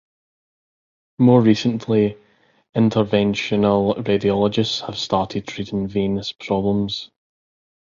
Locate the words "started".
4.97-5.45